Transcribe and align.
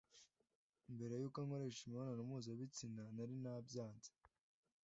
Mbere 0.95 1.13
y’uko 1.17 1.37
ankoresha 1.41 1.81
imibonano 1.83 2.21
mpuzabitsina 2.27 3.03
narinabyanze 3.15 4.09